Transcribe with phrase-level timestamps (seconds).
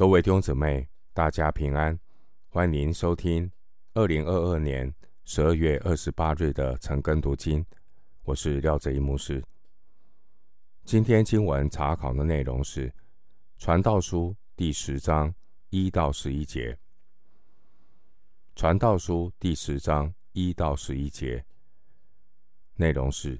[0.00, 2.00] 各位弟兄姊妹，大家平安，
[2.48, 3.52] 欢迎收听
[3.92, 4.90] 二零二二年
[5.26, 7.62] 十二月二十八日的晨更读经。
[8.22, 9.44] 我是廖哲一牧师。
[10.86, 12.88] 今天经文查考的内容是
[13.58, 15.34] 《传道书》第十章
[15.68, 16.72] 一到十一节，
[18.56, 21.44] 《传道书》第十章一到十一节
[22.76, 23.38] 内容是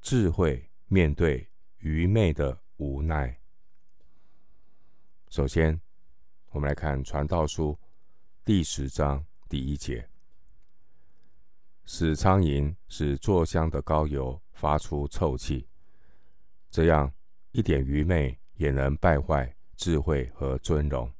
[0.00, 1.48] 智慧面对
[1.78, 3.41] 愚昧的无奈。
[5.32, 5.80] 首先，
[6.50, 7.70] 我们来看《传道书》
[8.44, 10.06] 第十章第一节
[11.86, 15.66] ：“使苍蝇使坐香的膏油发出臭气，
[16.68, 17.10] 这样
[17.52, 21.10] 一点愚昧也能败坏智慧和尊荣。”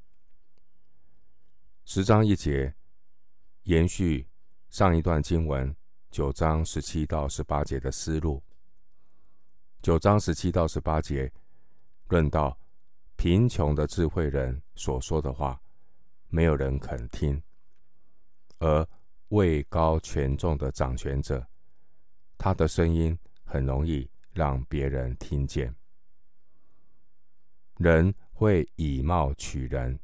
[1.86, 2.74] 十章一节
[3.62, 4.28] 延续
[4.68, 5.74] 上一段经文
[6.10, 8.42] 九章十七到十八节的思路。
[9.80, 11.32] 九章十七到十八节
[12.08, 12.58] 论到。
[13.22, 15.62] 贫穷的智慧人所说的话，
[16.26, 17.40] 没有人肯听；
[18.58, 18.84] 而
[19.28, 21.46] 位高权重的掌权者，
[22.36, 25.72] 他的声音很容易让别人听见。
[27.76, 29.96] 人会以貌取人，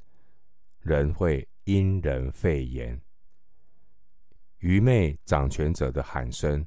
[0.79, 3.03] 人会因人废言。
[4.59, 6.65] 愚昧掌权者的喊声，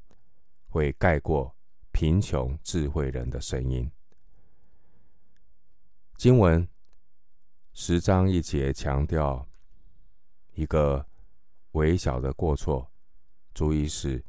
[0.68, 1.56] 会盖过
[1.94, 3.90] 贫穷智慧人的声音。
[6.22, 6.68] 经文
[7.74, 9.44] 十章一节强调
[10.54, 11.04] 一个
[11.72, 12.92] 微小的过错，
[13.56, 14.24] 足以使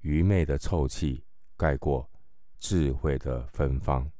[0.00, 1.22] 愚昧的臭气
[1.54, 2.10] 盖过
[2.56, 4.10] 智慧的芬芳。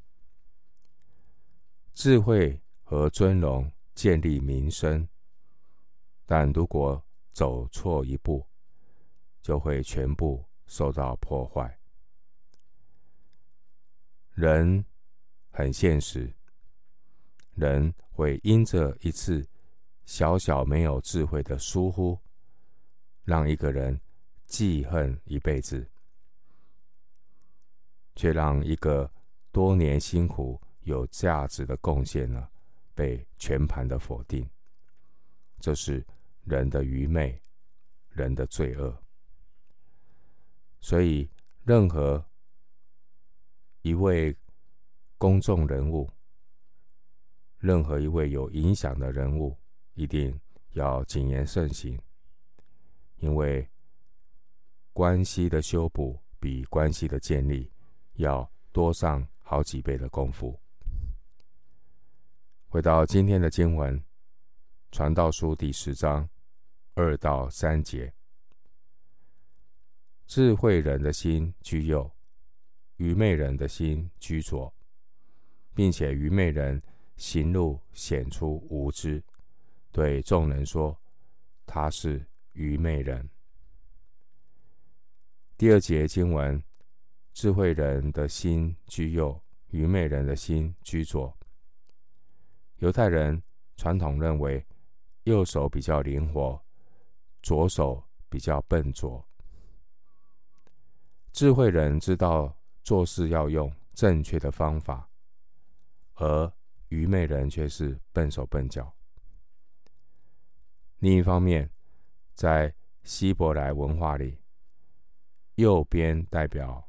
[1.95, 5.09] 智慧和尊荣建立民生，
[6.27, 8.47] 但如果走错一步，
[9.41, 11.79] 就会全部受到破坏。
[14.35, 14.85] 人
[15.51, 16.36] 很现实。
[17.57, 19.47] 人会因着一次
[20.05, 22.19] 小小没有智慧的疏忽，
[23.25, 23.99] 让一个人
[24.45, 25.89] 记恨一辈子，
[28.15, 29.11] 却让一个
[29.51, 32.47] 多年辛苦有价值的贡献呢，
[32.95, 34.47] 被全盘的否定。
[35.59, 36.07] 这是
[36.45, 37.41] 人的愚昧，
[38.11, 38.95] 人的罪恶。
[40.79, 41.29] 所以，
[41.65, 42.23] 任何
[43.81, 44.37] 一位
[45.17, 46.11] 公众人物。
[47.59, 49.57] 任何一位有影响的人物，
[49.95, 50.39] 一定
[50.73, 51.99] 要谨言慎行，
[53.17, 53.67] 因为
[54.93, 57.73] 关系的修补比关系的建立
[58.15, 60.61] 要多上好几倍的功夫。
[62.69, 63.99] 回到今天的经文，
[64.93, 66.29] 《传道书》第十章
[66.95, 68.13] 二到三节：
[70.27, 72.11] 智慧人的心居右，
[72.97, 74.73] 愚昧人的心居左，
[75.75, 76.83] 并且愚昧人。
[77.17, 79.23] 行路显出无知，
[79.91, 80.97] 对众人说
[81.65, 83.29] 他是愚昧人。
[85.57, 86.63] 第二节经文：
[87.33, 91.37] 智慧人的心居右，愚昧人的心居左。
[92.79, 93.43] 犹太人
[93.77, 94.67] 传统认为，
[95.23, 96.63] 右手比较灵活，
[97.43, 99.27] 左手比较笨拙。
[101.33, 105.09] 智慧人知道做事要用正确的方法，
[106.15, 106.53] 而
[106.89, 108.95] 愚昧人却是笨手笨脚。
[110.99, 111.71] 另一方面，
[112.35, 114.39] 在希伯来文化里，
[115.57, 116.89] 右边代表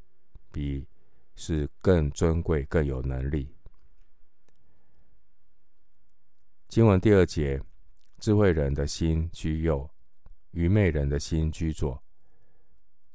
[0.51, 0.87] 比
[1.35, 3.53] 是更尊贵、更有能力。
[6.67, 7.61] 经文第二节，
[8.17, 9.89] 智慧人的心居右，
[10.51, 12.01] 愚昧人的心居左，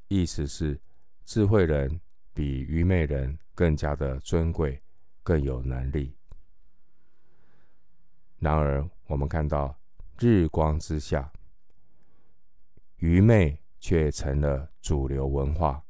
[0.09, 0.81] 意思是
[1.25, 2.01] 智慧人
[2.33, 4.83] 比愚昧人更加的尊贵、
[5.23, 6.17] 更有能力。
[8.43, 9.73] 然而，我们看到
[10.19, 11.33] 日光之下，
[12.97, 15.81] 愚昧却成了主流文化。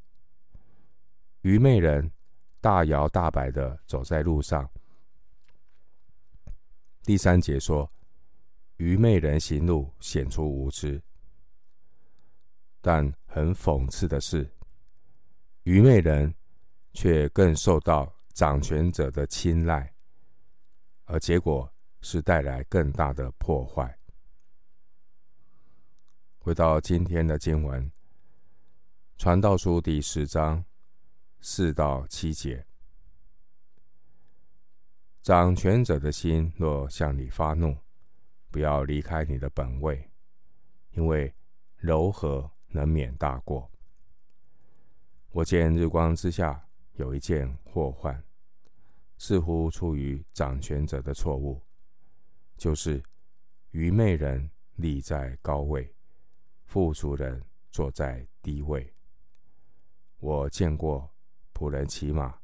[1.41, 2.13] 愚昧人
[2.61, 4.69] 大摇大摆地走在路上。
[7.03, 7.91] 第三节说，
[8.77, 11.03] 愚昧人行路显出无知。
[12.83, 14.47] 但很讽刺的是，
[15.63, 16.35] 愚昧人
[16.93, 19.95] 却更受到掌权者的青睐，
[21.07, 21.72] 而结果。
[22.03, 23.99] 是带来更大的破坏。
[26.39, 27.87] 回到今天的经文，
[29.17, 30.65] 《传道书》第十章
[31.41, 32.67] 四到七节：
[35.23, 37.79] 掌权者的心若向你发怒，
[38.51, 40.11] 不要离开你的本位，
[40.91, 41.33] 因为
[41.77, 43.71] 柔和能免大过。
[45.31, 48.23] 我见日光之下有一件祸患，
[49.17, 51.63] 似乎出于掌权者的错误。
[52.63, 53.03] 就是
[53.73, 55.93] 愚昧人立在高位，
[56.65, 58.95] 富足人坐在低位。
[60.21, 61.13] 我见过
[61.53, 62.39] 仆人骑马，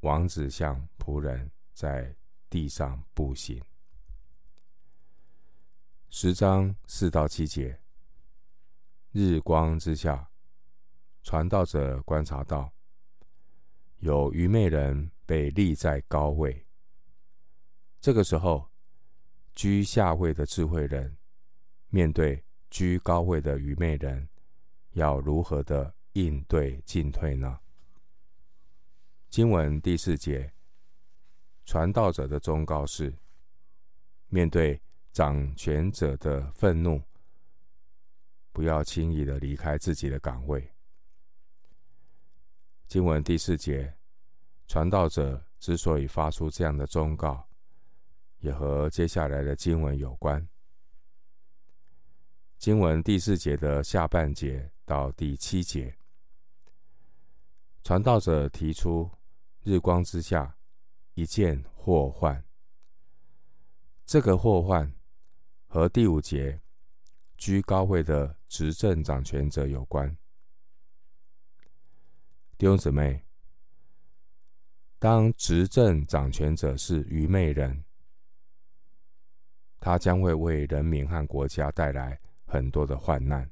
[0.00, 2.14] 王子像仆人在
[2.50, 3.64] 地上步行。
[6.10, 7.80] 十章四到七节，
[9.12, 10.30] 日光之下，
[11.22, 12.70] 传道者观察到，
[14.00, 16.66] 有愚昧人被立在高位。
[18.02, 18.67] 这个时候，
[19.58, 21.16] 居下位的智慧人
[21.88, 22.40] 面对
[22.70, 24.28] 居高位的愚昧人，
[24.92, 27.58] 要如何的应对进退呢？
[29.28, 30.52] 经文第四节，
[31.64, 33.12] 传道者的忠告是：
[34.28, 34.80] 面对
[35.12, 37.02] 掌权者的愤怒，
[38.52, 40.72] 不要轻易的离开自己的岗位。
[42.86, 43.92] 经文第四节，
[44.68, 47.47] 传道者之所以发出这样的忠告，
[48.40, 50.46] 也和接下来的经文有关。
[52.58, 55.96] 经文第四节的下半节到第七节，
[57.84, 59.10] 传道者提出
[59.62, 60.56] 日光之下
[61.14, 62.44] 一件祸患。
[64.04, 64.92] 这个祸患
[65.66, 66.60] 和第五节
[67.36, 70.16] 居高位的执政掌权者有关。
[72.56, 73.24] 弟兄姊妹，
[74.98, 77.84] 当执政掌权者是愚昧人，
[79.88, 83.50] 他将会为人民和国家带来很多的患难，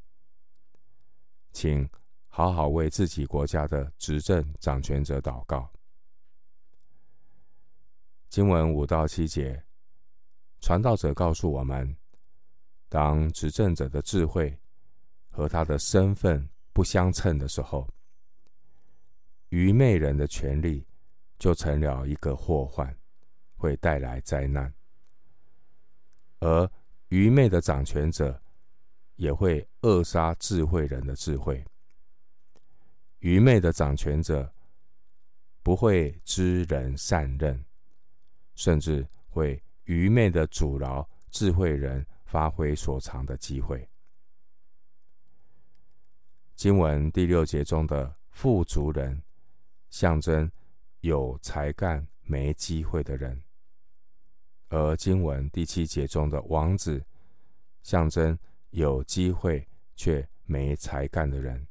[1.50, 1.88] 请
[2.26, 5.72] 好好为自己国家的执政掌权者祷告。
[8.28, 9.64] 经文五到七节，
[10.60, 11.96] 传道者告诉我们：
[12.90, 14.54] 当执政者的智慧
[15.30, 17.88] 和他的身份不相称的时候，
[19.48, 20.86] 愚昧人的权力
[21.38, 22.94] 就成了一个祸患，
[23.56, 24.70] 会带来灾难；
[26.46, 26.70] 而
[27.08, 28.40] 愚昧的掌权者，
[29.16, 31.64] 也会扼杀智慧人的智慧。
[33.18, 34.54] 愚昧的掌权者
[35.64, 37.64] 不会知人善任，
[38.54, 43.88] 甚至会愚昧的阻挠智慧人发挥所长的机会。
[46.54, 49.20] 经文第六节中的富足人，
[49.90, 50.48] 象征
[51.00, 53.36] 有才干没机会的人；
[54.68, 57.04] 而经文第七节中的王子，
[57.82, 58.38] 象征。
[58.70, 61.66] 有机会却没才干的人，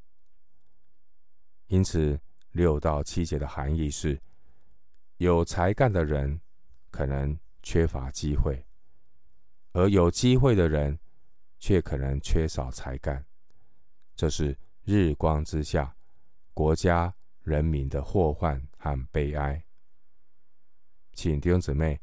[1.68, 2.20] 因此
[2.50, 4.20] 六到七节的含义是：
[5.18, 6.42] 有才干的人
[6.90, 8.66] 可能缺乏机会，
[9.74, 10.98] 而有机会的人
[11.60, 13.24] 却可能缺少才干。
[14.16, 15.96] 这是日光之下
[16.56, 17.14] 国家
[17.44, 19.64] 人民的祸患和悲哀。
[21.14, 22.02] 请弟兄姊妹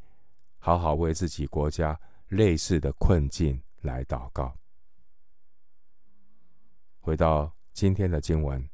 [0.65, 4.57] 好好为自己国家类似的困境来祷告。
[7.01, 8.63] 回到今天的经文，《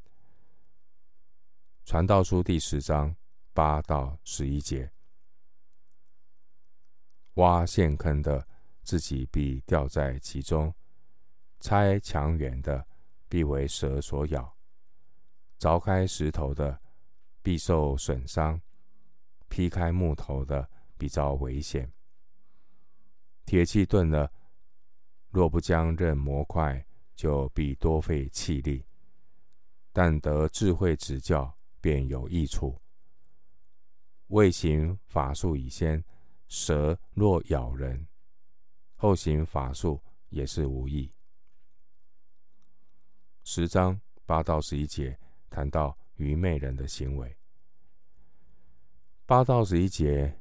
[1.86, 3.16] 传道书》第十章
[3.54, 4.92] 八到十一节：
[7.36, 8.46] 挖陷坑的，
[8.82, 10.70] 自己必掉在其中；
[11.58, 12.86] 拆墙垣的，
[13.30, 14.44] 必为蛇所咬；
[15.58, 16.82] 凿开石头的，
[17.40, 18.60] 必受损伤；
[19.48, 20.68] 劈开木头的，
[20.98, 21.90] 必遭危险。
[23.46, 24.30] 铁器钝了，
[25.30, 28.84] 若不将刃磨快，就必多费气力，
[29.92, 32.78] 但得智慧指教，便有益处。
[34.26, 36.04] 未行法术以先，
[36.48, 38.06] 蛇若咬人，
[38.96, 41.10] 后行法术也是无益。
[43.44, 47.34] 十章八到十一节谈到愚昧人的行为。
[49.24, 50.38] 八到十一节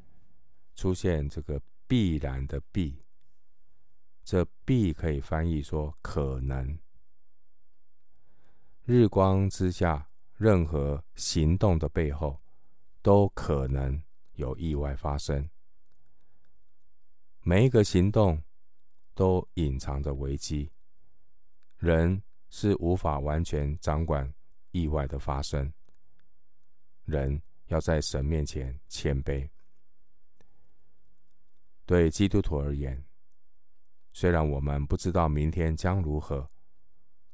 [0.78, 3.04] 出现这个必然的必。
[4.24, 6.78] 这必可以翻译说可能。
[8.86, 12.42] 日光之下，任何行动的背后，
[13.02, 14.02] 都可能
[14.34, 15.50] 有意外发生。
[17.42, 18.44] 每一个行动
[19.16, 20.72] 都隐藏着危机，
[21.78, 24.32] 人是无法完全掌管
[24.72, 25.74] 意外的发生。
[27.06, 29.50] 人要在神面前谦卑。
[31.88, 33.02] 对基督徒而言，
[34.12, 36.50] 虽然我们不知道明天将如何，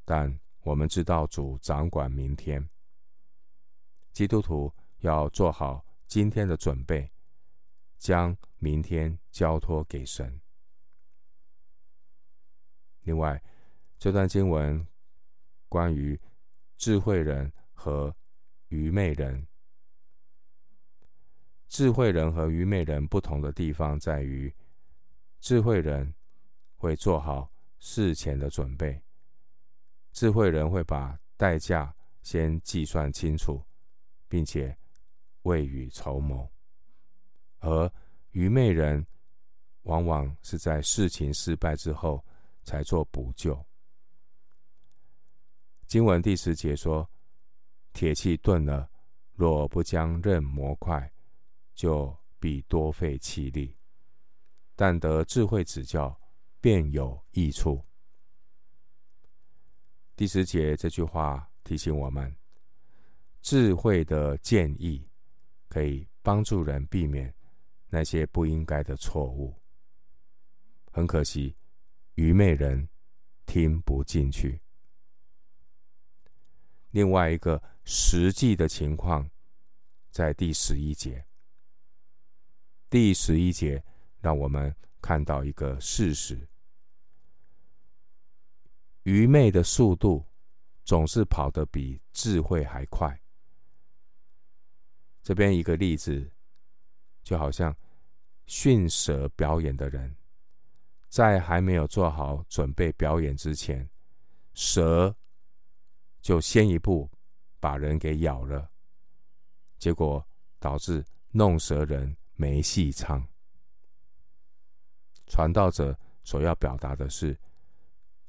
[0.06, 2.70] 但我们知道主掌管明天。
[4.12, 7.12] 基督徒要做好今天的准备，
[7.98, 10.40] 将明天交托给神。
[13.02, 13.44] 另外，
[13.98, 14.86] 这段经文
[15.68, 16.18] 关于
[16.78, 18.16] 智慧人和
[18.68, 19.48] 愚昧人，
[21.74, 24.54] 智慧人和愚昧人不同的地方在于，
[25.40, 26.14] 智慧人
[26.76, 29.02] 会做好事前的准备，
[30.12, 33.60] 智慧人会把代价先计算清楚，
[34.28, 34.78] 并且
[35.42, 36.48] 未雨绸缪，
[37.58, 37.92] 而
[38.34, 39.04] 愚昧人
[39.82, 42.24] 往往是在事情失败之后
[42.62, 43.60] 才做补救。
[45.88, 47.10] 经文第十节说
[47.94, 48.88] ：“铁器钝了，
[49.34, 51.12] 若不将刃磨快，
[51.74, 53.78] 就必多费气力。
[54.76, 56.20] 但得智慧指教，
[56.60, 57.86] 便有益处。”
[60.16, 62.36] 第十节这句话提醒我们，
[63.42, 65.08] 智慧的建议
[65.68, 67.34] 可以帮助人避免
[67.90, 69.60] 那些不应该的错误。
[70.92, 71.56] 很可惜，
[72.16, 72.88] 愚昧人
[73.46, 74.62] 听不进去。
[76.92, 79.30] 另外一个实际的情况，
[80.12, 81.26] 在第十一节。
[82.94, 83.84] 第十一节
[84.22, 84.72] 让我们
[85.02, 86.48] 看到一个事实：
[89.02, 90.24] 愚昧的速度
[90.86, 93.20] 总是跑得比智慧还快。
[95.24, 96.32] 这边一个例子，
[97.24, 97.76] 就好像
[98.46, 100.16] 驯蛇表演的人，
[101.10, 103.90] 在还没有做好准备表演之前，
[104.54, 105.16] 蛇。
[106.22, 107.10] 就先一步
[107.60, 108.70] 把人给咬了，
[109.80, 110.24] 结果
[110.60, 113.26] 导致弄蛇人没戏唱。
[115.28, 117.40] 传道者所要表达的是，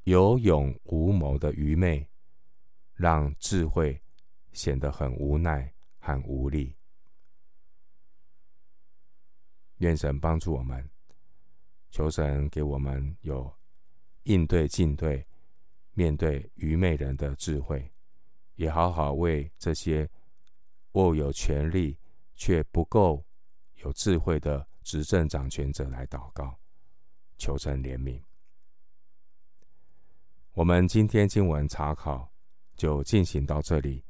[0.05, 2.09] 有勇无谋的愚昧，
[2.95, 4.01] 让智慧
[4.53, 6.77] 显得很无奈和无力。
[9.79, 10.89] 愿神帮助我们，
[11.91, 13.53] 求神给我们有
[14.23, 15.27] 应对进退。
[15.95, 17.93] 面对愚昧人的智慧，
[18.55, 20.09] 也好好为这些
[20.93, 21.99] 握有权力
[22.37, 23.25] 却不够
[23.85, 26.59] 有智慧的执政掌权者来祷告，
[27.37, 28.21] 求神怜悯。
[30.53, 32.33] 我们今天经文查考
[32.75, 34.03] 就进行到这里，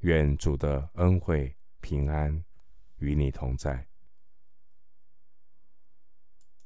[0.00, 2.44] 愿主的恩惠平安
[2.96, 3.86] 与你同在。